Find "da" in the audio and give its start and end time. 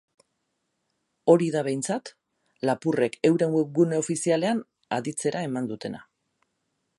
1.55-1.61